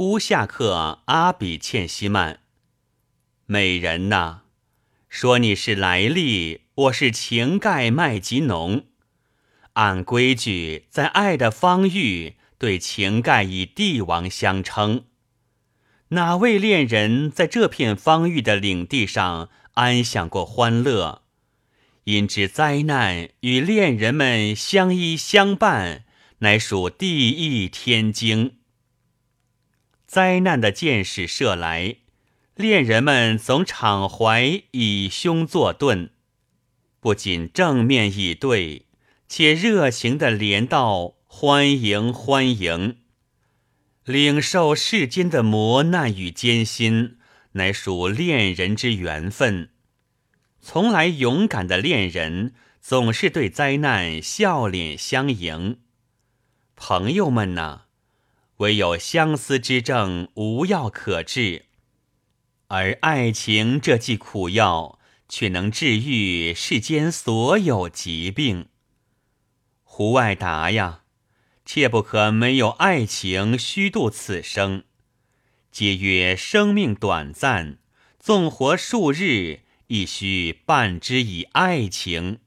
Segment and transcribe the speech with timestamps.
[0.00, 2.40] 乌夏克阿比欠西曼。
[3.44, 4.38] 美人呐，
[5.10, 8.86] 说你是来历，我是情盖麦吉农。
[9.74, 15.04] 按规矩，在爱的方域，对情盖以帝王相称。
[16.08, 21.20] 哪位恋人在这片方域的领地上安享过欢乐？
[22.04, 26.06] 因知灾难与恋人们相依相伴，
[26.38, 28.59] 乃属地义天经。
[30.10, 31.98] 灾难的箭矢射来，
[32.56, 36.10] 恋人们总敞怀以胸作盾，
[36.98, 38.86] 不仅正面以对，
[39.28, 42.96] 且热情的连道欢迎欢迎。
[44.02, 47.18] 领受世间的磨难与艰辛，
[47.52, 49.70] 乃属恋人之缘分。
[50.60, 55.78] 从来勇敢的恋人，总是对灾难笑脸相迎。
[56.74, 57.82] 朋友们呐，
[58.60, 61.64] 唯有相思之症无药可治，
[62.66, 64.98] 而爱情这剂苦药，
[65.30, 68.68] 却能治愈世间所有疾病。
[69.82, 71.04] 胡外达呀！
[71.64, 74.84] 切不可没有爱情虚度此生。
[75.72, 77.78] 皆曰生命短暂，
[78.18, 82.40] 纵活数日，亦须伴之以爱情。